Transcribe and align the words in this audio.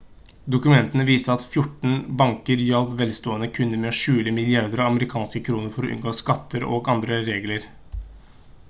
dokumentene 0.53 1.03
viste 1.09 1.31
at 1.33 1.43
14 1.59 1.91
banker 2.21 2.63
hjalp 2.69 2.95
velstående 3.03 3.51
kunder 3.59 3.81
med 3.85 3.91
å 3.91 3.99
skjule 3.99 4.33
milliarder 4.39 4.83
av 4.87 4.91
amerikanske 4.95 5.43
kroner 5.51 5.75
for 5.79 5.87
å 5.89 5.93
unngå 5.99 6.17
skatter 6.23 6.69
og 6.73 6.91
andre 6.97 7.23
regler 7.31 7.71